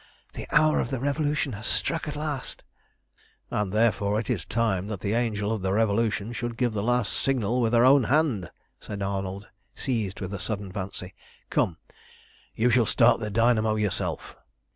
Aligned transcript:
The 0.33 0.47
hour 0.51 0.79
of 0.79 0.89
the 0.89 0.99
Revolution 0.99 1.53
has 1.53 1.67
struck 1.67 2.07
at 2.07 2.15
last" 2.15 2.63
"And 3.51 3.71
therefore 3.71 4.19
it 4.19 4.31
is 4.31 4.45
time 4.45 4.87
that 4.87 5.01
the 5.01 5.13
Angel 5.13 5.51
of 5.51 5.61
the 5.61 5.71
Revolution 5.73 6.33
should 6.33 6.57
give 6.57 6.73
the 6.73 6.81
last 6.81 7.13
signal 7.13 7.61
with 7.61 7.73
her 7.73 7.85
own 7.85 8.05
hand!" 8.05 8.49
said 8.79 9.03
Arnold, 9.03 9.47
seized 9.75 10.19
with 10.19 10.33
a 10.33 10.39
sudden 10.39 10.71
fancy, 10.71 11.13
"Come, 11.51 11.77
you 12.55 12.71
shall 12.71 12.87
start 12.87 13.19
the 13.19 13.29
dynamo 13.29 13.75
yourself." 13.75 14.35